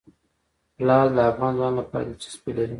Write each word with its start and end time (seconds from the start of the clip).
لعل 0.87 1.09
د 1.15 1.19
افغان 1.31 1.51
ځوانانو 1.57 1.79
لپاره 1.81 2.03
دلچسپي 2.05 2.51
لري. 2.57 2.69